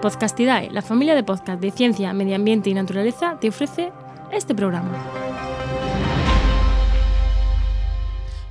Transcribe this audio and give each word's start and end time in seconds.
Podcastidae, 0.00 0.70
la 0.70 0.80
familia 0.80 1.16
de 1.16 1.24
podcast 1.24 1.60
de 1.60 1.72
ciencia, 1.72 2.12
medio 2.12 2.36
ambiente 2.36 2.70
y 2.70 2.74
naturaleza, 2.74 3.36
te 3.40 3.48
ofrece 3.48 3.90
este 4.30 4.54
programa. 4.54 4.96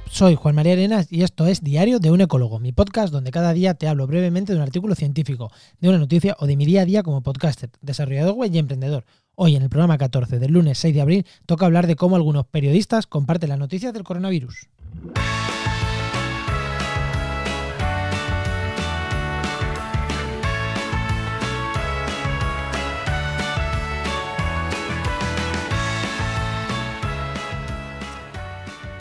Soy 0.10 0.36
Juan 0.36 0.56
María 0.56 0.74
Arenas 0.74 1.08
y 1.10 1.24
esto 1.24 1.48
es 1.48 1.64
Diario 1.64 2.00
de 2.00 2.12
un 2.12 2.20
Ecólogo, 2.20 2.60
mi 2.60 2.74
podcast 2.74 3.14
donde 3.14 3.32
cada 3.32 3.54
día 3.54 3.76
te 3.76 3.88
hablo 3.88 4.08
brevemente 4.08 4.52
de 4.52 4.58
un 4.58 4.64
artículo 4.64 4.94
científico, 4.96 5.50
de 5.80 5.88
una 5.88 6.00
noticia 6.00 6.36
o 6.40 6.48
de 6.48 6.58
mi 6.58 6.66
día 6.66 6.82
a 6.82 6.86
día 6.86 7.02
como 7.02 7.24
podcaster, 7.24 7.70
desarrollador 7.80 8.34
web 8.34 8.54
y 8.54 8.58
emprendedor. 8.58 9.06
Hoy, 9.36 9.56
en 9.56 9.62
el 9.62 9.70
programa 9.70 9.98
14 9.98 10.40
del 10.40 10.52
lunes 10.52 10.78
6 10.80 10.96
de 10.96 11.02
abril, 11.02 11.26
toca 11.46 11.66
hablar 11.66 11.88
de 11.88 11.96
cómo 11.96 12.18
algunos 12.18 12.46
periodistas 12.48 13.08
comparten 13.08 13.50
las 13.50 13.60
noticias 13.60 13.94
del 13.94 14.04
coronavirus. 14.04 14.68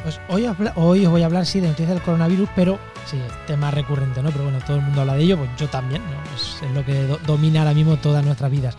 Pues 0.06 0.20
hoy, 0.28 0.46
os 0.46 1.10
voy 1.10 1.22
a 1.22 1.26
hablar, 1.26 1.46
sí, 1.46 1.58
de 1.58 1.66
noticias 1.66 1.88
del 1.88 2.00
coronavirus, 2.00 2.48
pero 2.54 2.78
sí, 3.06 3.16
es 3.16 3.46
tema 3.48 3.72
recurrente, 3.72 4.22
¿no? 4.22 4.30
Pero 4.30 4.44
bueno, 4.44 4.60
todo 4.64 4.76
el 4.76 4.82
mundo 4.84 5.00
habla 5.00 5.16
de 5.16 5.24
ello, 5.24 5.36
pues 5.36 5.50
yo 5.58 5.68
también, 5.68 6.00
¿no? 6.00 6.36
Es, 6.36 6.62
lo 6.72 6.84
que 6.84 7.08
domina 7.26 7.62
ahora 7.62 7.74
mismo 7.74 7.96
todas 7.96 8.24
nuestras 8.24 8.48
vidas. 8.52 8.76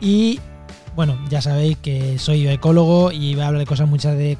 Y 0.00 0.38
bueno, 0.94 1.18
ya 1.28 1.42
sabéis 1.42 1.78
que 1.78 2.20
soy 2.20 2.46
ecólogo 2.46 3.10
y 3.10 3.34
voy 3.34 3.42
a 3.42 3.48
hablar 3.48 3.58
de 3.58 3.66
cosas 3.66 3.88
muchas 3.88 4.16
de, 4.16 4.38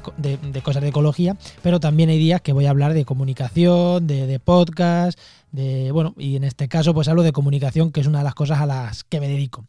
cosas 0.63 0.81
de 0.81 0.87
ecología, 0.87 1.35
pero 1.61 1.81
también 1.81 2.09
hay 2.09 2.17
días 2.17 2.39
que 2.39 2.53
voy 2.53 2.65
a 2.65 2.69
hablar 2.69 2.93
de 2.93 3.03
comunicación, 3.03 4.07
de, 4.07 4.25
de, 4.25 4.39
podcast, 4.39 5.19
de 5.51 5.91
bueno, 5.91 6.13
y 6.17 6.37
en 6.37 6.45
este 6.45 6.69
caso 6.69 6.93
pues 6.93 7.09
hablo 7.09 7.23
de 7.23 7.33
comunicación, 7.33 7.91
que 7.91 7.99
es 7.99 8.07
una 8.07 8.19
de 8.19 8.23
las 8.23 8.35
cosas 8.35 8.61
a 8.61 8.65
las 8.65 9.03
que 9.03 9.19
me 9.19 9.27
dedico. 9.27 9.65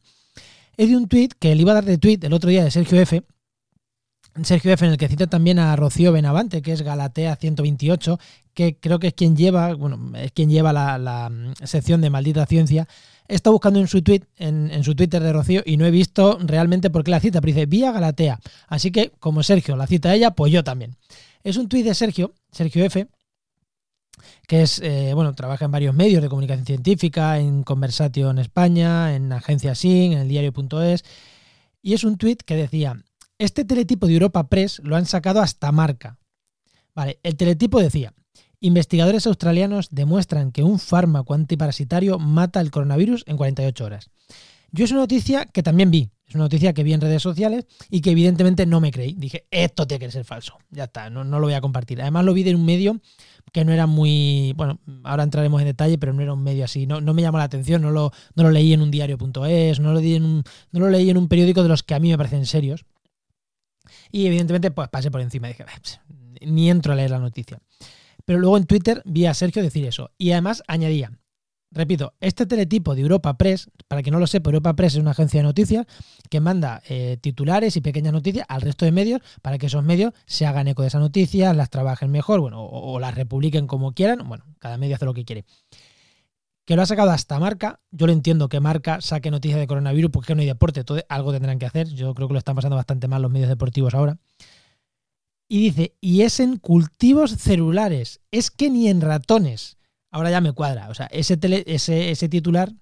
Es 0.77 0.91
de 0.91 0.97
un 0.97 1.09
tweet 1.09 1.31
que 1.41 1.57
le 1.57 1.63
iba 1.63 1.73
a 1.73 1.75
dar 1.75 1.85
de 1.87 1.99
tweet 1.99 2.21
el 2.23 2.33
otro 2.33 2.51
día 2.51 2.63
de 2.63 2.71
Sergio 2.71 3.01
F, 3.01 3.25
Sergio 4.43 4.73
F, 4.73 4.85
en 4.85 4.93
el 4.93 4.99
que 4.99 5.09
cita 5.09 5.27
también 5.27 5.59
a 5.59 5.75
Rocío 5.77 6.13
Benavante, 6.13 6.63
que 6.63 6.73
es 6.73 6.83
Galatea 6.83 7.37
128, 7.37 8.19
que 8.55 8.77
creo 8.79 8.99
que 8.99 9.09
es 9.09 9.15
quien 9.15 9.37
lleva, 9.37 9.75
bueno, 9.75 10.17
es 10.17 10.33
quien 10.33 10.51
lleva 10.51 10.73
la, 10.73 11.31
mm, 11.31 11.55
sección 11.65 12.01
de 12.01 12.11
Maldita 12.11 12.47
Ciencia. 12.47 12.89
He 13.29 13.39
buscando 13.51 13.81
en 13.81 13.89
su 13.89 14.03
tweet, 14.03 14.23
en, 14.37 14.85
su 14.85 14.95
Twitter 14.95 15.23
de 15.23 15.33
Rocío, 15.33 15.63
y 15.65 15.77
no 15.77 15.85
he 15.85 15.91
visto 15.91 16.39
realmente 16.41 16.91
por 16.91 17.03
qué 17.03 17.11
la 17.11 17.21
cita, 17.21 17.41
pero 17.41 17.53
dice 17.53 17.67
vía 17.67 17.93
Galatea. 17.93 18.39
Así 18.69 18.93
que, 18.93 19.11
como 19.19 19.43
Sergio 19.43 19.77
la 19.77 19.87
cita 19.87 20.11
a 20.11 20.15
ella, 20.15 20.31
pues 20.31 20.53
yo 20.53 20.63
también. 20.63 20.97
Es 21.43 21.57
un 21.57 21.69
tweet 21.69 21.83
de 21.83 21.95
Sergio, 21.95 22.35
Sergio 22.53 22.85
F, 22.85 23.09
que 24.47 24.63
es, 24.63 24.81
eh, 24.81 25.13
bueno, 25.15 25.35
trabaja 25.35 25.65
en 25.65 25.73
varios 25.73 25.95
medios 25.95 26.23
de 26.23 26.29
comunicación 26.29 26.67
científica, 26.67 27.39
en 27.39 27.63
Conversation 27.65 28.39
España, 28.39 29.15
en 29.15 29.33
Agencia 29.33 29.75
SIN, 29.75 30.13
en 30.13 30.19
el 30.19 30.29
diario.es, 30.29 31.05
y 31.83 31.95
es 31.95 32.05
un 32.05 32.17
tweet 32.17 32.39
que 32.45 32.57
decía, 32.57 32.97
este 33.39 33.65
teletipo 33.65 34.07
de 34.07 34.15
Europa 34.15 34.49
Press 34.49 34.81
lo 34.83 34.97
han 34.97 35.07
sacado 35.07 35.41
hasta 35.41 35.73
marca. 35.73 36.19
Vale, 36.95 37.21
el 37.23 37.37
teletipo 37.37 37.81
decía, 37.81 38.15
investigadores 38.61 39.27
australianos 39.27 39.89
demuestran 39.91 40.53
que 40.53 40.63
un 40.63 40.79
fármaco 40.79 41.35
antiparasitario 41.35 42.19
mata 42.19 42.61
el 42.61 42.71
coronavirus 42.71 43.25
en 43.27 43.37
48 43.37 43.85
horas. 43.85 44.11
Yo 44.73 44.85
es 44.85 44.91
una 44.91 45.01
noticia 45.01 45.47
que 45.47 45.63
también 45.63 45.91
vi, 45.91 46.11
es 46.27 46.35
una 46.35 46.45
noticia 46.45 46.73
que 46.73 46.83
vi 46.83 46.93
en 46.93 47.01
redes 47.01 47.23
sociales 47.23 47.67
y 47.89 48.01
que 48.01 48.11
evidentemente 48.11 48.67
no 48.67 48.81
me 48.81 48.91
creí. 48.91 49.15
Dije, 49.15 49.47
esto 49.51 49.87
tiene 49.87 50.07
que 50.07 50.11
ser 50.11 50.25
falso. 50.25 50.59
Ya 50.71 50.85
está, 50.85 51.09
no, 51.09 51.25
lo 51.25 51.41
voy 51.41 51.55
a 51.55 51.61
compartir. 51.61 52.01
Además 52.01 52.25
lo 52.25 52.35
vi 52.35 52.43
de 52.43 52.55
un 52.55 52.65
medio 52.65 53.01
que 53.53 53.65
no 53.65 53.73
era 53.73 53.87
muy, 53.87 54.53
bueno, 54.57 54.81
ahora 55.05 55.23
entraremos 55.23 55.61
en 55.61 55.69
detalle, 55.69 55.99
pero 55.99 56.13
no 56.13 56.23
era 56.23 56.33
un 56.33 56.43
medio 56.43 56.65
así, 56.65 56.87
no, 56.87 57.01
no 57.01 57.15
me 57.15 57.23
llamó 57.23 57.39
la 57.39 57.45
atención, 57.45 57.81
no 57.81 57.91
lo, 57.91 58.11
no 58.35 58.43
lo 58.43 58.51
leí 58.51 58.73
en 58.73 58.83
un 58.83 58.91
diario.es, 58.91 59.81
no, 59.81 59.93
no 59.93 60.81
lo 60.81 60.91
leí 60.91 61.11
en 61.11 61.17
un 61.17 61.29
periódico 61.29 61.63
de 61.63 61.69
los 61.69 61.83
que 61.83 61.95
a 61.95 62.01
mí 62.01 62.11
me 62.11 62.19
parecen 62.19 62.45
serios. 62.45 62.85
Y 64.11 64.27
evidentemente, 64.27 64.71
pues 64.71 64.89
pasé 64.89 65.11
por 65.11 65.21
encima 65.21 65.49
dije, 65.49 65.65
ni 66.41 66.71
entro 66.71 66.93
a 66.93 66.97
leer 66.97 67.11
la 67.11 67.19
noticia. 67.19 67.61
Pero 68.25 68.39
luego 68.39 68.57
en 68.57 68.67
Twitter 68.67 69.03
vi 69.05 69.27
a 69.27 69.35
Sergio 69.35 69.63
decir 69.63 69.87
eso. 69.87 70.11
Y 70.19 70.33
además 70.33 70.63
añadía, 70.67 71.13
repito, 71.71 72.15
este 72.21 72.47
teletipo 72.47 72.95
de 72.95 73.03
Europa 73.03 73.37
Press, 73.39 73.71
para 73.89 74.03
que 74.03 74.11
no 74.11 74.19
lo 74.19 74.27
sepa, 74.27 74.51
Europa 74.51 74.75
Press 74.75 74.95
es 74.95 75.01
una 75.01 75.13
agencia 75.13 75.41
de 75.41 75.45
noticias 75.45 75.87
que 76.29 76.41
manda 76.41 76.83
eh, 76.89 77.19
titulares 77.21 77.77
y 77.77 77.81
pequeñas 77.81 78.13
noticias 78.13 78.45
al 78.49 78.63
resto 78.63 78.85
de 78.85 78.93
medios 78.93 79.21
para 79.43 79.59
que 79.59 79.67
esos 79.67 79.85
medios 79.85 80.13
se 80.27 80.47
hagan 80.47 80.67
eco 80.67 80.83
de 80.83 80.89
esas 80.89 81.01
noticias, 81.01 81.57
las 81.57 81.71
trabajen 81.71 82.11
mejor, 82.11 82.41
bueno, 82.41 82.65
o 82.65 82.99
las 82.99 83.15
republiquen 83.15 83.67
como 83.67 83.93
quieran. 83.93 84.29
Bueno, 84.29 84.45
cada 84.59 84.77
medio 84.77 84.97
hace 84.97 85.05
lo 85.05 85.15
que 85.15 85.25
quiere 85.25 85.45
que 86.67 86.77
lo 86.77 86.83
ha 86.83 86.87
sacado 86.87 87.11
hasta 87.11 87.39
marca. 87.39 87.81
Yo 87.91 88.07
lo 88.07 88.13
entiendo 88.13 88.49
que 88.49 88.61
marca 88.61 89.01
saque 89.01 89.31
noticias 89.31 89.61
de 89.61 89.67
coronavirus 89.67 90.11
porque 90.11 90.35
no 90.35 90.43
hay 90.43 90.47
deporte, 90.47 90.85
todo, 90.85 91.01
algo 91.09 91.33
tendrán 91.33 91.59
que 91.59 91.67
hacer. 91.67 91.89
Yo 91.89 92.13
creo 92.15 92.29
que 92.29 92.35
lo 92.35 92.39
están 92.39 92.57
pasando 92.57 92.77
bastante 92.77 93.09
mal 93.09 93.23
los 93.23 93.31
medios 93.31 93.49
deportivos 93.49 93.95
ahora. 93.95 94.19
Y 95.49 95.61
dice, 95.61 95.95
y 96.01 96.23
es 96.23 96.41
en 96.41 96.57
cultivos 96.57 97.31
celulares, 97.31 98.21
es 98.33 98.51
que 98.51 98.69
ni 98.69 98.89
en 98.89 99.01
ratones. 99.01 99.79
Ahora 100.11 100.31
ya 100.31 100.41
me 100.41 100.53
cuadra. 100.53 100.89
O 100.91 100.95
sea, 100.95 101.07
ese, 101.07 101.39
ese, 101.67 102.11
ese 102.11 102.29
titular, 102.29 102.73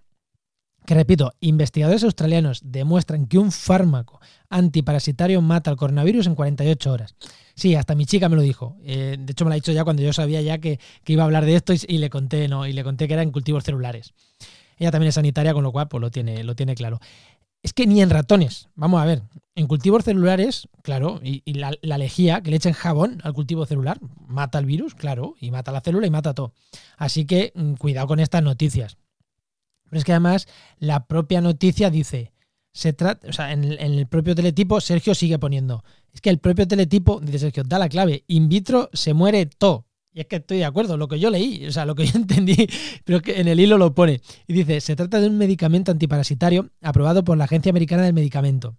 que 0.86 0.94
repito, 0.94 1.32
investigadores 1.40 2.04
australianos 2.04 2.60
demuestran 2.64 3.26
que 3.26 3.38
un 3.38 3.52
fármaco 3.52 4.20
antiparasitario 4.50 5.40
mata 5.40 5.70
al 5.70 5.76
coronavirus 5.76 6.26
en 6.26 6.34
48 6.34 6.92
horas. 6.92 7.14
Sí, 7.54 7.74
hasta 7.74 7.94
mi 7.94 8.04
chica 8.04 8.28
me 8.28 8.36
lo 8.36 8.42
dijo. 8.42 8.76
Eh, 8.84 9.16
de 9.18 9.32
hecho, 9.32 9.44
me 9.44 9.50
lo 9.50 9.52
ha 9.52 9.56
dicho 9.56 9.72
ya 9.72 9.84
cuando 9.84 10.02
yo 10.02 10.12
sabía 10.12 10.40
ya 10.42 10.58
que, 10.58 10.78
iba 11.06 11.22
a 11.22 11.26
hablar 11.26 11.44
de 11.44 11.56
esto 11.56 11.72
y, 11.72 11.98
le 11.98 12.10
conté, 12.10 12.48
¿no? 12.48 12.66
Y 12.66 12.72
le 12.72 12.84
conté 12.84 13.08
que 13.08 13.14
era 13.14 13.22
en 13.22 13.30
cultivos 13.30 13.64
celulares. 13.64 14.12
Ella 14.76 14.90
también 14.90 15.08
es 15.08 15.14
sanitaria, 15.14 15.54
con 15.54 15.62
lo 15.62 15.72
cual 15.72 15.88
pues, 15.88 16.00
lo, 16.00 16.10
tiene, 16.10 16.44
lo 16.44 16.54
tiene 16.54 16.74
claro. 16.74 17.00
Es 17.62 17.72
que 17.72 17.86
ni 17.86 18.02
en 18.02 18.10
ratones, 18.10 18.68
vamos 18.74 19.00
a 19.00 19.06
ver, 19.06 19.22
en 19.54 19.66
cultivos 19.66 20.04
celulares, 20.04 20.68
claro, 20.82 21.20
y, 21.22 21.40
la, 21.54 21.70
lejía, 21.96 22.42
que 22.42 22.50
le 22.50 22.56
echen 22.56 22.74
jabón 22.74 23.20
al 23.22 23.32
cultivo 23.32 23.64
celular, 23.64 23.98
mata 24.26 24.58
el 24.58 24.66
virus, 24.66 24.94
claro, 24.94 25.34
y 25.40 25.50
mata 25.50 25.72
la 25.72 25.80
célula 25.80 26.06
y 26.06 26.10
mata 26.10 26.34
todo. 26.34 26.52
Así 26.98 27.24
que 27.24 27.52
mm, 27.54 27.74
cuidado 27.74 28.08
con 28.08 28.20
estas 28.20 28.42
noticias. 28.42 28.98
Pero 29.88 29.98
es 29.98 30.04
que 30.04 30.12
además 30.12 30.48
la 30.78 31.06
propia 31.06 31.40
noticia 31.40 31.90
dice, 31.90 32.32
se 32.72 32.92
trata, 32.92 33.28
o 33.28 33.32
sea, 33.32 33.52
en 33.52 33.64
el, 33.64 34.06
propio 34.08 34.34
teletipo 34.34 34.80
Sergio 34.80 35.14
sigue 35.14 35.38
poniendo, 35.38 35.84
es 36.12 36.20
que 36.20 36.30
el 36.30 36.38
propio 36.38 36.66
teletipo, 36.66 37.20
dice 37.20 37.38
Sergio, 37.38 37.62
da 37.64 37.78
la 37.78 37.88
clave, 37.88 38.24
in 38.26 38.48
vitro 38.48 38.90
se 38.92 39.14
muere 39.14 39.46
todo. 39.46 39.86
Y 40.12 40.20
es 40.20 40.26
que 40.26 40.36
estoy 40.36 40.58
de 40.58 40.64
acuerdo, 40.64 40.96
lo 40.96 41.08
que 41.08 41.18
yo 41.18 41.28
leí, 41.28 41.66
o 41.66 41.72
sea, 41.72 41.86
lo 41.86 41.94
que 41.94 42.06
yo 42.06 42.12
entendí, 42.18 42.68
pero 43.04 43.20
que 43.20 43.40
en 43.40 43.48
el 43.48 43.58
hilo 43.60 43.78
lo 43.78 43.94
pone. 43.94 44.20
Y 44.46 44.52
dice, 44.52 44.80
se 44.80 44.96
trata 44.96 45.20
de 45.20 45.28
un 45.28 45.38
medicamento 45.38 45.92
antiparasitario 45.92 46.70
aprobado 46.82 47.24
por 47.24 47.38
la 47.38 47.44
Agencia 47.44 47.70
Americana 47.70 48.02
del 48.02 48.12
Medicamento, 48.12 48.76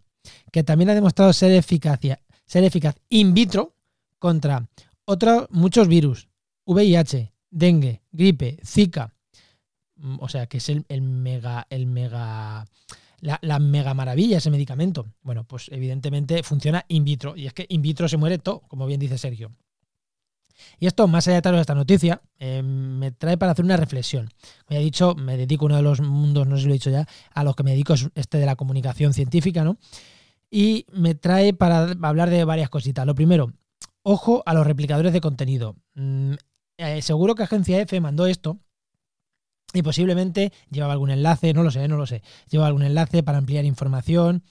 que 0.51 0.63
también 0.63 0.89
ha 0.89 0.93
demostrado 0.93 1.31
ser, 1.33 1.51
eficacia, 1.51 2.21
ser 2.45 2.63
eficaz 2.63 2.95
in 3.09 3.33
vitro 3.33 3.75
contra 4.19 4.67
otros 5.05 5.47
muchos 5.51 5.87
virus, 5.87 6.27
VIH, 6.65 7.33
dengue, 7.49 8.01
gripe, 8.11 8.57
Zika. 8.65 9.14
Mm, 9.97 10.17
o 10.19 10.29
sea, 10.29 10.47
que 10.47 10.57
es 10.57 10.69
el, 10.69 11.01
mega, 11.01 11.67
el 11.69 11.87
mega 11.87 12.65
la, 13.21 13.59
mega 13.59 13.93
maravilla 13.93 14.37
ese 14.37 14.51
medicamento. 14.51 15.07
Bueno, 15.21 15.43
pues 15.45 15.69
evidentemente 15.71 16.43
funciona 16.43 16.85
in 16.87 17.03
vitro. 17.03 17.35
Y 17.35 17.47
es 17.47 17.53
que 17.53 17.65
in 17.69 17.81
vitro 17.81 18.07
se 18.07 18.17
muere 18.17 18.37
todo, 18.37 18.61
como 18.67 18.85
bien 18.85 18.99
dice 18.99 19.17
Sergio. 19.17 19.51
Y 20.79 20.87
esto, 20.87 21.07
más 21.07 21.27
allá 21.27 21.35
de 21.35 21.41
tal 21.41 21.55
esta 21.55 21.75
noticia, 21.75 22.21
eh, 22.39 22.61
me 22.63 23.11
trae 23.11 23.37
para 23.37 23.51
hacer 23.51 23.65
una 23.65 23.77
reflexión. 23.77 24.29
Como 24.65 24.75
ya 24.75 24.79
he 24.79 24.83
dicho, 24.83 25.15
me 25.15 25.37
dedico 25.37 25.65
uno 25.65 25.75
de 25.75 25.81
los 25.81 26.01
mundos, 26.01 26.47
no 26.47 26.55
sé 26.55 26.63
si 26.63 26.67
lo 26.67 26.73
he 26.73 26.77
dicho 26.77 26.89
ya, 26.89 27.07
a 27.33 27.43
los 27.43 27.55
que 27.55 27.63
me 27.63 27.71
dedico 27.71 27.93
es 27.93 28.07
este 28.15 28.37
de 28.37 28.45
la 28.45 28.55
comunicación 28.55 29.13
científica, 29.13 29.63
¿no? 29.63 29.77
Y 30.49 30.85
me 30.93 31.15
trae 31.15 31.53
para 31.53 31.95
hablar 32.03 32.29
de 32.29 32.45
varias 32.45 32.69
cositas. 32.69 33.05
Lo 33.05 33.15
primero, 33.15 33.51
ojo 34.03 34.43
a 34.45 34.53
los 34.53 34.65
replicadores 34.65 35.11
de 35.11 35.19
contenido. 35.19 35.75
Mm, 35.95 36.33
eh, 36.77 37.01
seguro 37.01 37.35
que 37.35 37.43
Agencia 37.43 37.81
F 37.81 37.99
mandó 37.99 38.25
esto 38.27 38.59
y 39.75 39.83
posiblemente 39.83 40.51
llevaba 40.71 40.93
algún 40.93 41.11
enlace, 41.11 41.53
no 41.53 41.63
lo 41.63 41.71
sé, 41.71 41.87
no 41.87 41.97
lo 41.97 42.05
sé, 42.05 42.21
llevaba 42.49 42.67
algún 42.67 42.83
enlace 42.83 43.23
para 43.23 43.37
ampliar 43.37 43.65
información. 43.65 44.43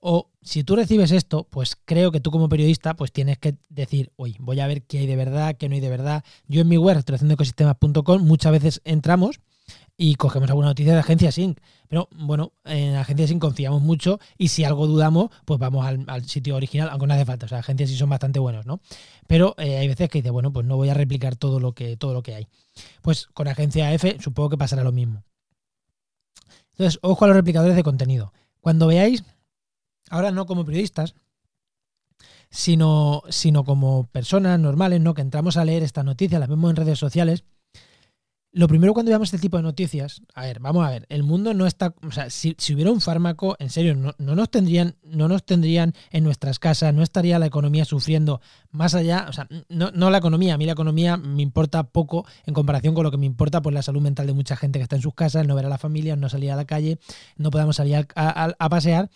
O 0.00 0.30
si 0.42 0.62
tú 0.62 0.76
recibes 0.76 1.10
esto, 1.10 1.48
pues 1.50 1.76
creo 1.84 2.12
que 2.12 2.20
tú 2.20 2.30
como 2.30 2.48
periodista 2.48 2.94
pues 2.94 3.10
tienes 3.10 3.38
que 3.38 3.56
decir, 3.68 4.12
oye, 4.16 4.36
voy 4.38 4.60
a 4.60 4.66
ver 4.66 4.82
qué 4.82 4.98
hay 4.98 5.06
de 5.06 5.16
verdad, 5.16 5.56
qué 5.56 5.68
no 5.68 5.74
hay 5.74 5.80
de 5.80 5.90
verdad. 5.90 6.22
Yo 6.46 6.60
en 6.60 6.68
mi 6.68 6.76
web, 6.76 6.98
ecosistemas.com, 6.98 8.22
muchas 8.22 8.52
veces 8.52 8.80
entramos 8.84 9.40
y 10.00 10.14
cogemos 10.14 10.48
alguna 10.48 10.68
noticia 10.68 10.94
de 10.94 11.00
Agencia 11.00 11.32
Sync. 11.32 11.58
Pero 11.88 12.08
bueno, 12.12 12.52
en 12.64 12.94
Agencia 12.94 13.26
Sync 13.26 13.40
confiamos 13.40 13.82
mucho 13.82 14.20
y 14.38 14.48
si 14.48 14.62
algo 14.62 14.86
dudamos, 14.86 15.30
pues 15.44 15.58
vamos 15.58 15.84
al, 15.84 16.24
sitio 16.24 16.54
original, 16.54 16.88
aunque 16.90 17.08
no 17.08 17.14
hace 17.14 17.24
falta. 17.24 17.46
O 17.46 17.48
sea, 17.48 17.58
Agencias 17.58 17.90
sí 17.90 17.96
son 17.96 18.08
bastante 18.08 18.38
buenos, 18.38 18.64
¿no? 18.64 18.80
Pero 19.26 19.56
eh, 19.58 19.76
hay 19.76 19.88
veces 19.88 20.08
que 20.08 20.18
dice, 20.18 20.30
bueno, 20.30 20.52
pues 20.52 20.64
no 20.64 20.76
voy 20.76 20.88
a 20.88 20.94
replicar 20.94 21.34
todo 21.34 21.58
lo 21.58 21.72
que, 21.72 21.96
todo 21.96 22.14
lo 22.14 22.22
que 22.22 22.36
hay. 22.36 22.48
Pues 23.02 23.26
con 23.34 23.48
Agencia 23.48 23.92
F 23.92 24.18
supongo 24.20 24.50
que 24.50 24.56
pasará 24.56 24.84
lo 24.84 24.92
mismo. 24.92 25.24
Entonces, 26.70 27.00
ojo 27.02 27.24
a 27.24 27.28
los 27.28 27.36
replicadores 27.36 27.74
de 27.74 27.82
contenido. 27.82 28.32
Cuando 28.60 28.86
veáis, 28.86 29.24
ahora 30.10 30.30
no 30.30 30.46
como 30.46 30.64
periodistas, 30.64 31.16
sino, 32.50 33.24
sino 33.30 33.64
como 33.64 34.04
personas 34.04 34.60
normales, 34.60 35.00
¿no? 35.00 35.14
Que 35.14 35.22
entramos 35.22 35.56
a 35.56 35.64
leer 35.64 35.82
estas 35.82 36.04
noticias, 36.04 36.38
las 36.38 36.48
vemos 36.48 36.70
en 36.70 36.76
redes 36.76 37.00
sociales 37.00 37.42
lo 38.52 38.66
primero 38.66 38.94
cuando 38.94 39.10
veamos 39.10 39.28
este 39.28 39.38
tipo 39.38 39.58
de 39.58 39.62
noticias, 39.62 40.22
a 40.34 40.42
ver, 40.42 40.58
vamos 40.58 40.86
a 40.86 40.90
ver, 40.90 41.06
el 41.10 41.22
mundo 41.22 41.52
no 41.52 41.66
está, 41.66 41.94
o 42.06 42.10
sea, 42.10 42.30
si, 42.30 42.56
hubiera 42.72 42.90
un 42.90 43.00
fármaco, 43.00 43.56
en 43.58 43.68
serio, 43.68 43.94
no, 43.94 44.14
nos 44.18 44.50
tendrían, 44.50 44.96
no 45.02 45.28
nos 45.28 45.44
tendrían 45.44 45.92
en 46.10 46.24
nuestras 46.24 46.58
casas, 46.58 46.94
no 46.94 47.02
estaría 47.02 47.38
la 47.38 47.46
economía 47.46 47.84
sufriendo 47.84 48.40
más 48.70 48.94
allá, 48.94 49.26
o 49.28 49.32
sea, 49.32 49.46
no, 49.68 49.90
no 49.90 50.10
la 50.10 50.18
economía, 50.18 50.54
a 50.54 50.58
mí 50.58 50.64
la 50.64 50.72
economía 50.72 51.18
me 51.18 51.42
importa 51.42 51.84
poco 51.84 52.26
en 52.46 52.54
comparación 52.54 52.94
con 52.94 53.04
lo 53.04 53.10
que 53.10 53.18
me 53.18 53.26
importa 53.26 53.60
pues 53.60 53.74
la 53.74 53.82
salud 53.82 54.00
mental 54.00 54.26
de 54.26 54.32
mucha 54.32 54.56
gente 54.56 54.78
que 54.78 54.84
está 54.84 54.96
en 54.96 55.02
sus 55.02 55.14
casas, 55.14 55.46
no 55.46 55.54
ver 55.54 55.66
a 55.66 55.68
la 55.68 55.78
familia, 55.78 56.16
no 56.16 56.28
salir 56.30 56.50
a 56.50 56.56
la 56.56 56.64
calle, 56.64 56.98
no 57.36 57.50
podamos 57.50 57.76
salir 57.76 58.06
a 58.14 58.68
pasear. 58.70 59.10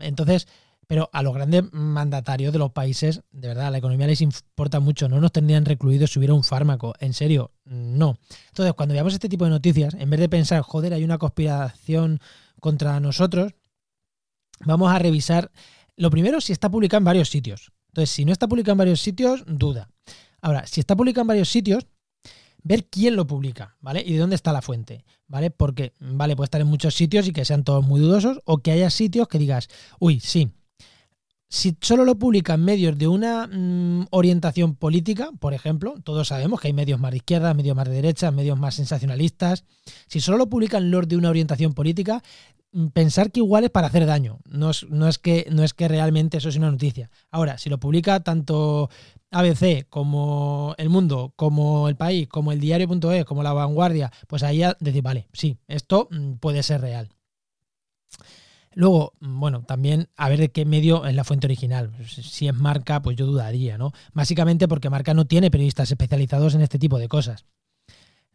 Entonces, 0.00 0.46
pero 0.86 1.08
a 1.12 1.22
los 1.22 1.34
grandes 1.34 1.72
mandatarios 1.72 2.52
de 2.52 2.58
los 2.58 2.72
países, 2.72 3.22
de 3.30 3.48
verdad, 3.48 3.70
la 3.70 3.78
economía 3.78 4.06
les 4.06 4.20
importa 4.20 4.80
mucho. 4.80 5.08
No 5.08 5.20
nos 5.20 5.32
tendrían 5.32 5.64
recluidos 5.64 6.12
si 6.12 6.18
hubiera 6.18 6.34
un 6.34 6.44
fármaco. 6.44 6.94
En 6.98 7.14
serio, 7.14 7.52
no. 7.64 8.18
Entonces, 8.48 8.74
cuando 8.74 8.92
veamos 8.92 9.14
este 9.14 9.28
tipo 9.28 9.44
de 9.44 9.50
noticias, 9.50 9.94
en 9.94 10.10
vez 10.10 10.20
de 10.20 10.28
pensar, 10.28 10.62
joder, 10.62 10.92
hay 10.92 11.04
una 11.04 11.18
conspiración 11.18 12.20
contra 12.60 13.00
nosotros, 13.00 13.54
vamos 14.64 14.92
a 14.92 14.98
revisar, 14.98 15.50
lo 15.96 16.10
primero, 16.10 16.40
si 16.40 16.52
está 16.52 16.70
publicado 16.70 16.98
en 16.98 17.04
varios 17.04 17.30
sitios. 17.30 17.72
Entonces, 17.88 18.10
si 18.10 18.24
no 18.24 18.32
está 18.32 18.48
publicado 18.48 18.72
en 18.72 18.78
varios 18.78 19.00
sitios, 19.00 19.44
duda. 19.46 19.88
Ahora, 20.40 20.66
si 20.66 20.80
está 20.80 20.96
publicado 20.96 21.22
en 21.22 21.28
varios 21.28 21.48
sitios, 21.48 21.86
ver 22.62 22.86
quién 22.88 23.16
lo 23.16 23.26
publica, 23.26 23.76
¿vale? 23.80 24.02
Y 24.04 24.14
de 24.14 24.18
dónde 24.18 24.36
está 24.36 24.52
la 24.52 24.62
fuente, 24.62 25.04
¿vale? 25.26 25.50
Porque, 25.50 25.94
vale, 25.98 26.36
puede 26.36 26.46
estar 26.46 26.60
en 26.60 26.66
muchos 26.66 26.94
sitios 26.94 27.26
y 27.28 27.32
que 27.32 27.44
sean 27.44 27.64
todos 27.64 27.84
muy 27.84 28.00
dudosos, 28.00 28.40
o 28.44 28.58
que 28.58 28.72
haya 28.72 28.90
sitios 28.90 29.28
que 29.28 29.38
digas, 29.38 29.68
uy, 29.98 30.20
sí, 30.20 30.52
si 31.52 31.76
solo 31.82 32.06
lo 32.06 32.18
publican 32.18 32.64
medios 32.64 32.96
de 32.96 33.06
una 33.06 33.46
mm, 33.46 34.06
orientación 34.08 34.74
política, 34.74 35.32
por 35.38 35.52
ejemplo, 35.52 35.96
todos 36.02 36.28
sabemos 36.28 36.58
que 36.58 36.68
hay 36.68 36.72
medios 36.72 36.98
más 36.98 37.10
de 37.10 37.18
izquierda, 37.18 37.52
medios 37.52 37.76
más 37.76 37.86
de 37.86 37.94
derecha, 37.94 38.30
medios 38.30 38.58
más 38.58 38.74
sensacionalistas. 38.76 39.66
Si 40.06 40.20
solo 40.20 40.38
lo 40.38 40.48
publican 40.48 40.90
los 40.90 41.06
de 41.06 41.18
una 41.18 41.28
orientación 41.28 41.74
política, 41.74 42.22
mm, 42.72 42.86
pensar 42.86 43.30
que 43.30 43.40
igual 43.40 43.64
es 43.64 43.70
para 43.70 43.88
hacer 43.88 44.06
daño. 44.06 44.38
No 44.48 44.70
es, 44.70 44.88
no 44.88 45.06
es, 45.06 45.18
que, 45.18 45.46
no 45.50 45.62
es 45.62 45.74
que 45.74 45.88
realmente 45.88 46.38
eso 46.38 46.48
es 46.48 46.56
una 46.56 46.70
noticia. 46.70 47.10
Ahora, 47.30 47.58
si 47.58 47.68
lo 47.68 47.78
publica 47.78 48.20
tanto 48.20 48.88
ABC 49.30 49.86
como 49.90 50.74
El 50.78 50.88
Mundo, 50.88 51.34
como 51.36 51.86
El 51.90 51.96
País, 51.96 52.28
como 52.28 52.52
el 52.52 52.60
diario.es, 52.60 53.26
como 53.26 53.42
La 53.42 53.52
Vanguardia, 53.52 54.10
pues 54.26 54.42
ahí 54.42 54.58
ya 54.58 54.74
decir, 54.80 55.02
vale, 55.02 55.28
sí, 55.34 55.58
esto 55.68 56.08
mm, 56.10 56.36
puede 56.36 56.62
ser 56.62 56.80
real. 56.80 57.10
Luego, 58.74 59.12
mm, 59.20 59.40
bueno, 59.40 59.62
también 59.62 60.08
a 60.16 60.28
ver 60.28 60.38
de 60.38 60.50
qué 60.50 60.64
medio 60.64 61.04
es 61.06 61.14
la 61.14 61.24
fuente 61.24 61.46
original. 61.46 61.92
Si 62.08 62.48
es 62.48 62.54
marca, 62.54 63.02
pues 63.02 63.16
yo 63.16 63.26
dudaría, 63.26 63.78
¿no? 63.78 63.92
Básicamente 64.12 64.68
porque 64.68 64.90
marca 64.90 65.14
no 65.14 65.26
tiene 65.26 65.50
periodistas 65.50 65.90
especializados 65.90 66.54
en 66.54 66.62
este 66.62 66.78
tipo 66.78 66.98
de 66.98 67.08
cosas. 67.08 67.44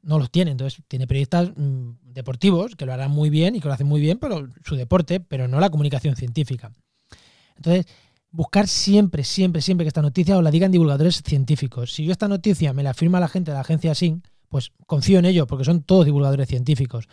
No 0.01 0.19
los 0.19 0.31
tiene, 0.31 0.51
entonces 0.51 0.81
tiene 0.87 1.07
periodistas 1.07 1.51
mm, 1.55 1.91
deportivos 2.13 2.75
que 2.75 2.85
lo 2.85 2.93
harán 2.93 3.11
muy 3.11 3.29
bien 3.29 3.55
y 3.55 3.59
que 3.59 3.67
lo 3.67 3.73
hacen 3.73 3.87
muy 3.87 3.99
bien, 3.99 4.19
pero 4.19 4.47
su 4.63 4.75
deporte, 4.75 5.19
pero 5.19 5.47
no 5.47 5.59
la 5.59 5.69
comunicación 5.69 6.15
científica. 6.15 6.71
Entonces, 7.55 7.87
buscar 8.31 8.67
siempre, 8.67 9.23
siempre, 9.23 9.61
siempre 9.61 9.83
que 9.83 9.89
esta 9.89 10.01
noticia 10.01 10.37
os 10.37 10.43
la 10.43 10.51
digan 10.51 10.71
divulgadores 10.71 11.21
científicos. 11.25 11.93
Si 11.93 12.05
yo 12.05 12.11
esta 12.11 12.27
noticia 12.27 12.73
me 12.73 12.83
la 12.83 12.93
firma 12.93 13.19
la 13.19 13.27
gente 13.27 13.51
de 13.51 13.55
la 13.55 13.61
agencia 13.61 13.95
SIN, 13.95 14.23
pues 14.49 14.71
confío 14.85 15.19
en 15.19 15.25
ello, 15.25 15.47
porque 15.47 15.65
son 15.65 15.81
todos 15.83 16.05
divulgadores 16.05 16.47
científicos. 16.47 17.07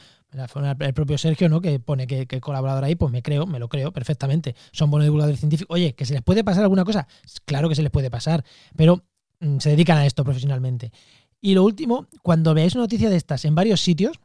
El 0.81 0.95
propio 0.95 1.17
Sergio, 1.17 1.49
¿no? 1.49 1.61
Que 1.61 1.79
pone 1.79 2.07
que, 2.07 2.27
que 2.27 2.41
colaborador 2.41 2.85
ahí, 2.85 2.97
pues 2.97 3.13
me 3.13 3.23
creo, 3.23 3.47
me 3.47 3.59
lo 3.59 3.69
creo 3.69 3.93
perfectamente. 3.93 4.55
Son 4.73 4.91
buenos 4.91 5.07
divulgadores 5.07 5.39
científicos. 5.39 5.73
Oye, 5.75 5.95
¿que 5.95 6.05
se 6.05 6.15
les 6.15 6.23
puede 6.23 6.43
pasar 6.43 6.65
alguna 6.65 6.85
cosa? 6.85 7.07
Claro 7.45 7.69
que 7.69 7.75
se 7.75 7.83
les 7.83 7.91
puede 7.91 8.11
pasar, 8.11 8.45
pero 8.77 9.05
mm, 9.41 9.59
se 9.59 9.71
dedican 9.71 9.99
a 9.99 10.07
esto 10.07 10.25
profesionalmente. 10.25 10.93
Y 11.41 11.55
lo 11.55 11.63
último, 11.63 12.09
cuando 12.23 12.55
veáis 12.55 12.75
una 12.75 12.85
noticia 12.85 13.11
de 13.11 13.17
estas 13.17 13.45
en 13.45 13.55
varios 13.55 13.81
sitios, 13.81 14.19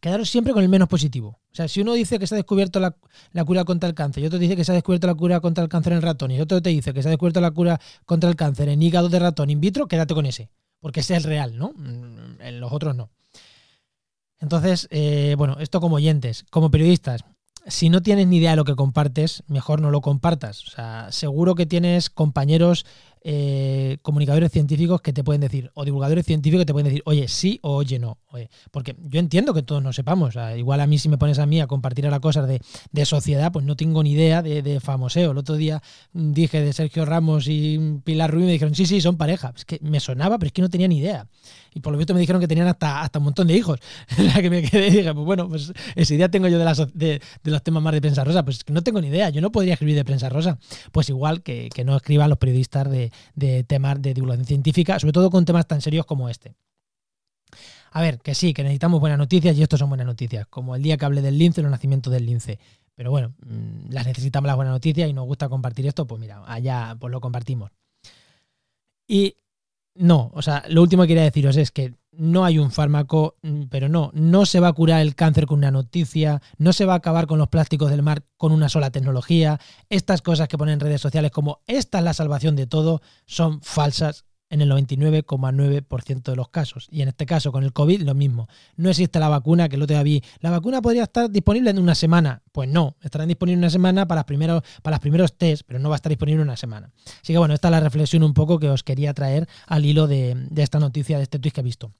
quedaros 0.00 0.30
siempre 0.30 0.54
con 0.54 0.62
el 0.62 0.68
menos 0.68 0.88
positivo. 0.88 1.40
O 1.52 1.54
sea, 1.54 1.68
si 1.68 1.80
uno 1.80 1.92
dice 1.92 2.18
que 2.18 2.26
se 2.26 2.34
ha 2.34 2.36
descubierto 2.36 2.80
la, 2.80 2.96
cura 3.44 3.64
contra 3.64 3.88
el 3.88 3.94
cáncer 3.94 4.22
y 4.22 4.26
otro 4.26 4.38
dice 4.38 4.56
que 4.56 4.64
se 4.64 4.72
ha 4.72 4.74
descubierto 4.74 5.06
la 5.06 5.14
cura 5.14 5.40
contra 5.40 5.62
el 5.62 5.68
cáncer 5.68 5.92
en 5.92 6.02
ratón 6.02 6.30
y 6.30 6.40
otro 6.40 6.62
te 6.62 6.70
dice 6.70 6.94
que 6.94 7.02
se 7.02 7.08
ha 7.08 7.10
descubierto 7.10 7.40
la 7.40 7.50
cura 7.50 7.80
contra 8.04 8.30
el 8.30 8.36
cáncer 8.36 8.68
en 8.68 8.82
hígado 8.82 9.08
de 9.08 9.18
ratón 9.18 9.50
in 9.50 9.60
vitro, 9.60 9.88
quédate 9.88 10.14
con 10.14 10.26
ese 10.26 10.48
porque 10.80 11.00
ese 11.00 11.16
es 11.16 11.24
el 11.24 11.28
real, 11.28 11.58
¿no? 11.58 11.72
Mm, 11.74 12.40
en 12.40 12.60
los 12.60 12.72
otros 12.72 12.94
no. 12.94 13.10
Entonces, 14.40 14.88
eh, 14.90 15.34
bueno, 15.38 15.56
esto 15.60 15.80
como 15.80 15.96
oyentes, 15.96 16.44
como 16.50 16.70
periodistas, 16.70 17.24
si 17.66 17.90
no 17.90 18.00
tienes 18.00 18.28
ni 18.28 18.36
idea 18.36 18.50
de 18.50 18.56
lo 18.56 18.64
que 18.64 18.76
compartes, 18.76 19.42
mejor 19.48 19.80
no 19.80 19.90
lo 19.90 20.00
compartas. 20.00 20.62
O 20.68 20.70
sea, 20.70 21.10
seguro 21.10 21.54
que 21.54 21.66
tienes 21.66 22.10
compañeros 22.10 22.86
eh, 23.22 23.98
comunicadores 24.02 24.52
científicos 24.52 25.00
que 25.00 25.12
te 25.12 25.24
pueden 25.24 25.40
decir, 25.40 25.70
o 25.74 25.84
divulgadores 25.84 26.24
científicos 26.26 26.62
que 26.62 26.66
te 26.66 26.72
pueden 26.72 26.86
decir, 26.86 27.02
oye, 27.06 27.28
sí 27.28 27.58
o 27.62 27.76
oye, 27.76 27.98
no. 27.98 28.18
porque 28.70 28.94
yo 29.08 29.18
entiendo 29.18 29.52
que 29.52 29.62
todos 29.62 29.82
no 29.82 29.92
sepamos. 29.92 30.34
igual 30.56 30.80
a 30.80 30.86
mí, 30.86 30.98
si 30.98 31.08
me 31.08 31.18
pones 31.18 31.38
a 31.38 31.46
mí 31.46 31.60
a 31.60 31.66
compartir 31.66 32.04
ahora 32.04 32.20
cosas 32.20 32.46
de, 32.46 32.60
de 32.92 33.04
sociedad, 33.04 33.50
pues 33.52 33.64
no 33.64 33.76
tengo 33.76 34.02
ni 34.02 34.12
idea 34.12 34.42
de, 34.42 34.62
de, 34.62 34.80
famoseo. 34.80 35.32
El 35.32 35.38
otro 35.38 35.56
día 35.56 35.82
dije 36.12 36.60
de 36.60 36.72
Sergio 36.72 37.04
Ramos 37.04 37.48
y 37.48 38.00
Pilar 38.04 38.30
Ruiz 38.30 38.44
y 38.44 38.46
me 38.46 38.52
dijeron, 38.52 38.74
sí, 38.74 38.86
sí, 38.86 39.00
son 39.00 39.16
pareja. 39.16 39.52
Es 39.56 39.64
que 39.64 39.78
me 39.82 40.00
sonaba, 40.00 40.38
pero 40.38 40.46
es 40.46 40.52
que 40.52 40.62
no 40.62 40.70
tenía 40.70 40.88
ni 40.88 40.98
idea. 40.98 41.26
Y 41.76 41.80
por 41.80 41.92
lo 41.92 41.98
visto 41.98 42.14
me 42.14 42.20
dijeron 42.20 42.40
que 42.40 42.48
tenían 42.48 42.68
hasta, 42.68 43.02
hasta 43.02 43.18
un 43.18 43.26
montón 43.26 43.48
de 43.48 43.54
hijos. 43.54 43.78
la 44.18 44.40
que 44.40 44.48
me 44.48 44.62
quedé 44.62 44.88
y 44.88 44.90
dije, 44.90 45.12
pues 45.12 45.26
bueno, 45.26 45.46
pues 45.46 45.72
esa 45.94 46.14
idea 46.14 46.30
tengo 46.30 46.48
yo 46.48 46.58
de, 46.58 46.64
las, 46.64 46.94
de, 46.94 47.20
los 47.44 47.62
temas 47.62 47.82
más 47.82 47.92
de 47.92 48.00
prensa 48.00 48.24
rosa. 48.24 48.44
Pues 48.44 48.58
es 48.58 48.64
que 48.64 48.72
no 48.72 48.82
tengo 48.82 49.00
ni 49.00 49.08
idea. 49.08 49.28
Yo 49.28 49.42
no 49.42 49.52
podría 49.52 49.74
escribir 49.74 49.94
de 49.94 50.04
prensa 50.04 50.30
rosa. 50.30 50.58
Pues 50.90 51.10
igual 51.10 51.42
que, 51.42 51.68
que 51.74 51.84
no 51.84 51.96
escriban 51.96 52.30
los 52.30 52.38
periodistas 52.38 52.90
de, 52.90 53.05
de 53.34 53.64
temas 53.64 54.00
de 54.00 54.14
divulgación 54.14 54.46
científica, 54.46 54.98
sobre 54.98 55.12
todo 55.12 55.30
con 55.30 55.44
temas 55.44 55.66
tan 55.66 55.80
serios 55.80 56.06
como 56.06 56.28
este. 56.28 56.54
A 57.92 58.02
ver, 58.02 58.18
que 58.20 58.34
sí, 58.34 58.52
que 58.52 58.62
necesitamos 58.62 59.00
buenas 59.00 59.18
noticias 59.18 59.56
y 59.56 59.62
esto 59.62 59.76
son 59.76 59.88
buenas 59.88 60.06
noticias, 60.06 60.46
como 60.48 60.76
el 60.76 60.82
día 60.82 60.96
que 60.96 61.04
hablé 61.04 61.22
del 61.22 61.38
lince, 61.38 61.60
el 61.60 61.70
nacimiento 61.70 62.10
del 62.10 62.26
lince. 62.26 62.58
Pero 62.94 63.10
bueno, 63.10 63.34
mm, 63.44 63.90
las 63.90 64.06
necesitamos 64.06 64.46
las 64.46 64.56
buenas 64.56 64.72
noticias 64.72 65.08
y 65.08 65.12
nos 65.12 65.26
gusta 65.26 65.48
compartir 65.48 65.86
esto, 65.86 66.06
pues 66.06 66.20
mira, 66.20 66.42
allá 66.46 66.96
pues 66.98 67.10
lo 67.10 67.20
compartimos. 67.20 67.70
Y 69.06 69.36
no, 69.94 70.30
o 70.34 70.42
sea, 70.42 70.64
lo 70.68 70.82
último 70.82 71.02
que 71.02 71.08
quería 71.08 71.22
deciros 71.22 71.56
es 71.56 71.70
que 71.70 71.94
no 72.18 72.44
hay 72.44 72.58
un 72.58 72.70
fármaco, 72.70 73.36
mm, 73.42 73.64
pero 73.70 73.88
no, 73.88 74.10
no 74.14 74.46
se 74.46 74.60
va 74.60 74.68
a 74.68 74.72
curar 74.72 75.00
el 75.00 75.14
cáncer 75.14 75.46
con 75.46 75.58
una 75.58 75.70
noticia, 75.70 76.42
no 76.58 76.72
se 76.72 76.84
va 76.84 76.94
a 76.94 76.96
acabar 76.96 77.26
con 77.26 77.38
los 77.38 77.48
plásticos 77.48 77.90
del 77.90 78.02
mar 78.02 78.24
con 78.36 78.52
una 78.52 78.68
sola 78.68 78.90
tecnología. 78.90 79.60
Estas 79.88 80.22
cosas 80.22 80.48
que 80.48 80.58
ponen 80.58 80.74
en 80.74 80.80
redes 80.80 81.00
sociales 81.00 81.30
como 81.30 81.60
esta 81.66 81.98
es 81.98 82.04
la 82.04 82.14
salvación 82.14 82.56
de 82.56 82.66
todo 82.66 83.00
son 83.26 83.60
falsas 83.62 84.24
en 84.48 84.60
el 84.60 84.70
99,9% 84.70 86.22
de 86.22 86.36
los 86.36 86.48
casos. 86.50 86.86
Y 86.90 87.02
en 87.02 87.08
este 87.08 87.26
caso, 87.26 87.52
con 87.52 87.64
el 87.64 87.72
COVID, 87.72 88.02
lo 88.02 88.14
mismo. 88.14 88.48
No 88.76 88.88
existe 88.88 89.18
la 89.18 89.28
vacuna, 89.28 89.68
que 89.68 89.76
lo 89.76 89.86
te 89.86 90.00
vi. 90.02 90.22
¿La 90.40 90.50
vacuna 90.50 90.80
podría 90.80 91.04
estar 91.04 91.30
disponible 91.30 91.70
en 91.70 91.78
una 91.78 91.94
semana? 91.94 92.42
Pues 92.52 92.68
no, 92.68 92.96
estará 93.02 93.26
disponible 93.26 93.58
una 93.58 93.70
semana 93.70 94.06
para, 94.06 94.20
los 94.20 94.26
primeros, 94.26 94.62
para 94.82 94.96
los 94.96 95.00
primeros 95.00 95.36
test, 95.36 95.62
pero 95.66 95.78
no 95.78 95.88
va 95.88 95.96
a 95.96 95.98
estar 95.98 96.10
disponible 96.10 96.42
una 96.42 96.56
semama. 96.56 96.90
Así 97.22 97.32
que 97.32 97.38
bueno, 97.38 97.54
esta 97.54 97.68
es 97.68 97.72
la 97.72 97.80
reflexión 97.80 98.22
un 98.22 98.34
poco 98.34 98.58
que 98.58 98.68
os 98.68 98.82
quería 98.82 99.14
traer 99.14 99.48
al 99.66 99.84
hilo 99.84 100.06
de, 100.06 100.34
de 100.34 100.62
esta 100.62 100.78
noticia, 100.78 101.16
de 101.16 101.24
este 101.24 101.38
tweet 101.38 101.52
que 101.52 101.60
he 101.60 101.64
visto. 101.64 101.92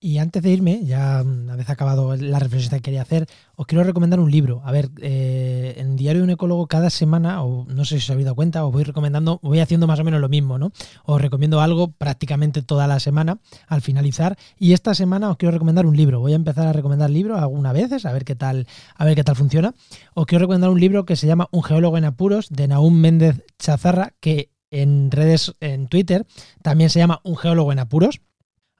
Y 0.00 0.18
antes 0.18 0.42
de 0.42 0.50
irme, 0.50 0.84
ya 0.84 1.22
una 1.22 1.56
vez 1.56 1.70
acabado 1.70 2.14
la 2.16 2.38
reflexión 2.38 2.70
que 2.70 2.82
quería 2.82 3.02
hacer, 3.02 3.26
os 3.54 3.66
quiero 3.66 3.84
recomendar 3.84 4.20
un 4.20 4.30
libro. 4.30 4.62
A 4.64 4.72
ver, 4.72 4.90
eh, 5.00 5.74
en 5.78 5.96
Diario 5.96 6.20
de 6.20 6.24
un 6.24 6.30
Ecólogo 6.30 6.66
cada 6.66 6.90
semana, 6.90 7.42
o 7.42 7.64
no 7.66 7.84
sé 7.84 7.98
si 7.98 8.04
os 8.04 8.10
habéis 8.10 8.26
dado 8.26 8.34
cuenta, 8.34 8.64
os 8.64 8.72
voy 8.72 8.84
recomendando, 8.84 9.40
voy 9.42 9.60
haciendo 9.60 9.86
más 9.86 10.00
o 10.00 10.04
menos 10.04 10.20
lo 10.20 10.28
mismo, 10.28 10.58
¿no? 10.58 10.72
Os 11.04 11.20
recomiendo 11.20 11.60
algo 11.60 11.92
prácticamente 11.92 12.62
toda 12.62 12.86
la 12.86 13.00
semana 13.00 13.38
al 13.66 13.80
finalizar. 13.80 14.36
Y 14.58 14.72
esta 14.72 14.94
semana 14.94 15.30
os 15.30 15.36
quiero 15.36 15.52
recomendar 15.52 15.86
un 15.86 15.96
libro. 15.96 16.20
Voy 16.20 16.32
a 16.32 16.36
empezar 16.36 16.66
a 16.66 16.72
recomendar 16.72 17.10
libros 17.10 17.38
algunas 17.38 17.72
veces, 17.72 18.04
a 18.04 18.12
ver 18.12 18.24
qué 18.24 18.34
tal, 18.34 18.66
a 18.94 19.04
ver 19.04 19.14
qué 19.14 19.24
tal 19.24 19.36
funciona. 19.36 19.74
Os 20.14 20.26
quiero 20.26 20.42
recomendar 20.42 20.70
un 20.70 20.80
libro 20.80 21.04
que 21.04 21.16
se 21.16 21.26
llama 21.26 21.48
Un 21.50 21.62
geólogo 21.62 21.98
en 21.98 22.04
apuros, 22.04 22.48
de 22.50 22.68
Naum 22.68 22.94
Méndez 22.94 23.44
Chazarra, 23.58 24.12
que 24.20 24.50
en 24.70 25.10
redes, 25.10 25.54
en 25.60 25.88
Twitter, 25.88 26.26
también 26.62 26.90
se 26.90 26.98
llama 26.98 27.20
Un 27.22 27.36
geólogo 27.36 27.72
en 27.72 27.78
apuros. 27.78 28.20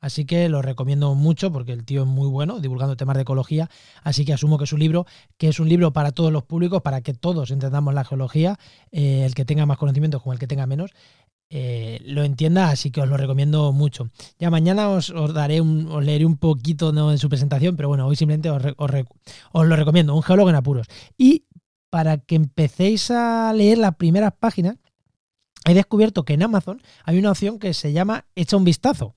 Así 0.00 0.24
que 0.24 0.48
lo 0.48 0.62
recomiendo 0.62 1.14
mucho 1.14 1.50
porque 1.50 1.72
el 1.72 1.84
tío 1.84 2.02
es 2.02 2.08
muy 2.08 2.28
bueno 2.28 2.60
divulgando 2.60 2.96
temas 2.96 3.16
de 3.16 3.22
ecología. 3.22 3.70
Así 4.02 4.24
que 4.24 4.32
asumo 4.32 4.58
que 4.58 4.64
es 4.64 4.72
un 4.72 4.80
libro 4.80 5.06
que 5.38 5.48
es 5.48 5.58
un 5.58 5.68
libro 5.68 5.92
para 5.92 6.12
todos 6.12 6.32
los 6.32 6.44
públicos, 6.44 6.82
para 6.82 7.00
que 7.00 7.14
todos 7.14 7.50
entendamos 7.50 7.94
la 7.94 8.04
geología, 8.04 8.58
eh, 8.92 9.24
el 9.24 9.34
que 9.34 9.44
tenga 9.44 9.66
más 9.66 9.78
conocimiento 9.78 10.20
como 10.20 10.32
el 10.32 10.38
que 10.38 10.46
tenga 10.46 10.66
menos. 10.66 10.92
Eh, 11.48 12.00
lo 12.04 12.24
entienda, 12.24 12.70
así 12.70 12.90
que 12.90 13.00
os 13.00 13.08
lo 13.08 13.16
recomiendo 13.16 13.72
mucho. 13.72 14.10
Ya 14.38 14.50
mañana 14.50 14.88
os, 14.88 15.12
daré 15.32 15.60
un, 15.60 15.88
os 15.88 16.04
leeré 16.04 16.26
un 16.26 16.36
poquito 16.36 16.92
¿no? 16.92 17.12
en 17.12 17.18
su 17.18 17.28
presentación, 17.28 17.76
pero 17.76 17.88
bueno, 17.88 18.06
hoy 18.06 18.16
simplemente 18.16 18.50
os, 18.50 18.62
os 18.76 19.66
lo 19.66 19.76
recomiendo, 19.76 20.14
un 20.14 20.22
geólogo 20.22 20.50
en 20.50 20.56
apuros. 20.56 20.88
Y 21.16 21.44
para 21.88 22.18
que 22.18 22.34
empecéis 22.34 23.10
a 23.10 23.52
leer 23.52 23.78
las 23.78 23.94
primeras 23.94 24.32
páginas, 24.38 24.76
he 25.64 25.74
descubierto 25.74 26.24
que 26.24 26.34
en 26.34 26.42
Amazon 26.42 26.82
hay 27.04 27.18
una 27.18 27.30
opción 27.30 27.58
que 27.58 27.74
se 27.74 27.92
llama 27.92 28.26
Echa 28.34 28.56
un 28.56 28.64
vistazo 28.64 29.14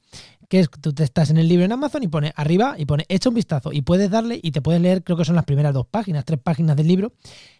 que 0.49 0.59
es 0.59 0.69
tú 0.69 0.93
te 0.93 1.03
estás 1.03 1.29
en 1.29 1.37
el 1.37 1.47
libro 1.47 1.63
en 1.63 1.71
Amazon 1.71 2.03
y 2.03 2.07
pone 2.07 2.33
arriba 2.35 2.75
y 2.77 2.85
pone 2.85 3.05
echa 3.07 3.29
un 3.29 3.35
vistazo 3.35 3.71
y 3.71 3.83
puedes 3.83 4.09
darle 4.09 4.39
y 4.41 4.51
te 4.51 4.61
puedes 4.61 4.81
leer, 4.81 5.03
creo 5.03 5.15
que 5.15 5.23
son 5.23 5.35
las 5.35 5.45
primeras 5.45 5.73
dos 5.73 5.85
páginas, 5.85 6.25
tres 6.25 6.39
páginas 6.39 6.75
del 6.75 6.87
libro 6.87 7.13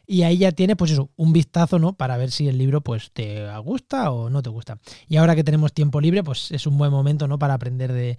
y 0.07 0.23
ahí 0.23 0.39
ya 0.39 0.51
tienes 0.51 0.75
pues 0.75 0.91
eso, 0.91 1.11
un 1.15 1.31
vistazo, 1.31 1.77
¿no? 1.77 1.93
Para 1.93 2.17
ver 2.17 2.31
si 2.31 2.47
el 2.47 2.57
libro 2.57 2.81
pues 2.81 3.11
te 3.13 3.45
gusta 3.59 4.11
o 4.11 4.31
no 4.31 4.41
te 4.41 4.49
gusta. 4.49 4.79
Y 5.07 5.17
ahora 5.17 5.35
que 5.35 5.43
tenemos 5.43 5.71
tiempo 5.71 6.01
libre, 6.01 6.23
pues 6.23 6.51
es 6.51 6.65
un 6.65 6.79
buen 6.79 6.89
momento, 6.89 7.27
¿no? 7.27 7.37
Para 7.37 7.53
aprender 7.53 7.93
de, 7.93 8.17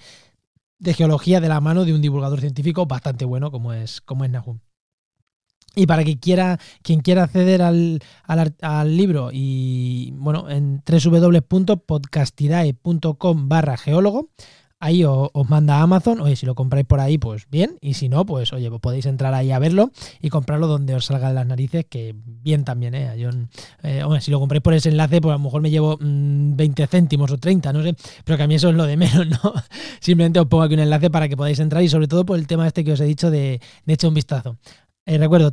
de 0.79 0.95
geología 0.95 1.41
de 1.41 1.49
la 1.49 1.61
mano 1.61 1.85
de 1.85 1.93
un 1.93 2.01
divulgador 2.01 2.41
científico 2.41 2.87
bastante 2.87 3.25
bueno 3.25 3.51
como 3.51 3.73
es, 3.73 4.01
como 4.01 4.25
es 4.25 4.31
Nahum. 4.31 4.61
Y 5.77 5.87
para 5.87 6.03
quien 6.03 6.19
quiera, 6.19 6.59
quien 6.83 6.99
quiera 7.01 7.23
acceder 7.25 7.63
al, 7.63 8.01
al, 8.27 8.97
libro 8.97 9.31
y 9.33 10.13
bueno, 10.17 10.51
en 10.51 10.83
www.podcastidae.com 10.85 13.49
barra 13.49 13.77
geólogo, 13.77 14.31
ahí 14.81 15.05
os, 15.05 15.31
manda 15.49 15.81
Amazon, 15.81 16.21
oye, 16.21 16.35
si 16.37 16.47
lo 16.47 16.55
compráis 16.55 16.87
por 16.87 17.01
ahí, 17.01 17.19
pues 17.19 17.47
bien, 17.51 17.77
y 17.81 17.95
si 17.95 18.09
no, 18.09 18.27
pues 18.27 18.53
oye, 18.53 18.69
pues 18.71 18.81
podéis 18.81 19.07
entrar 19.07 19.35
ahí 19.35 19.53
a 19.53 19.59
verlo 19.59 19.93
y 20.21 20.31
comprarlo 20.31 20.67
donde 20.67 20.95
os 20.95 21.05
salga 21.05 21.29
de 21.29 21.35
las 21.35 21.47
narices, 21.47 21.85
que 21.89 22.15
bien 22.25 22.65
también, 22.65 22.95
¿eh? 22.95 23.17
Yo, 23.19 23.31
eh 23.83 24.03
si 24.21 24.31
lo 24.31 24.41
compráis 24.41 24.63
por 24.63 24.75
ese 24.75 24.89
enlace, 24.89 25.21
pues 25.21 25.33
a 25.33 25.37
lo 25.37 25.45
mejor 25.45 25.61
me 25.63 25.71
llevo 25.71 25.99
20 26.01 26.83
mm, 26.83 26.87
céntimos 26.89 27.31
o 27.31 27.39
30, 27.39 27.73
no 27.73 27.83
sé, 27.83 27.95
pero 28.25 28.37
que 28.39 28.43
a 28.43 28.47
mí 28.47 28.55
eso 28.55 28.71
es 28.71 28.75
lo 28.75 28.87
de 28.87 28.97
menos, 28.97 29.27
¿no? 29.29 29.39
Simplemente 30.01 30.41
os 30.41 30.47
pongo 30.47 30.65
aquí 30.65 30.75
un 30.75 30.81
enlace 30.81 31.11
para 31.11 31.29
que 31.29 31.37
podáis 31.37 31.61
entrar 31.61 31.83
y 31.83 31.89
sobre 31.89 32.09
todo 32.09 32.25
por 32.25 32.39
el 32.39 32.47
tema 32.47 32.67
este 32.67 32.83
que 32.83 32.93
os 32.93 33.01
he 33.01 33.05
dicho 33.05 33.31
de, 33.31 33.61
de 33.85 33.93
echar 33.93 34.09
un 34.09 34.15
vistazo. 34.15 34.57
Eh, 35.07 35.19
recuerdo, 35.19 35.53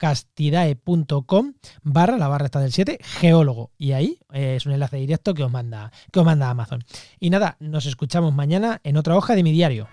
www.podcastidae.com 0.00 1.54
barra, 1.82 2.18
la 2.18 2.28
barra 2.28 2.46
está 2.46 2.60
del 2.60 2.72
7, 2.72 2.98
geólogo. 3.02 3.70
Y 3.78 3.92
ahí 3.92 4.18
eh, 4.32 4.56
es 4.56 4.66
un 4.66 4.72
enlace 4.72 4.96
directo 4.96 5.34
que 5.34 5.44
os, 5.44 5.50
manda, 5.50 5.92
que 6.12 6.20
os 6.20 6.26
manda 6.26 6.50
Amazon. 6.50 6.84
Y 7.20 7.30
nada, 7.30 7.56
nos 7.60 7.86
escuchamos 7.86 8.34
mañana 8.34 8.80
en 8.84 8.96
otra 8.96 9.16
hoja 9.16 9.34
de 9.34 9.42
mi 9.42 9.52
diario. 9.52 9.88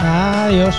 Adiós. 0.00 0.76